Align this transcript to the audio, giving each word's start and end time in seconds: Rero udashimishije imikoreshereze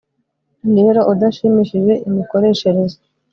Rero 0.75 0.99
udashimishije 1.13 1.93
imikoreshereze 2.07 2.97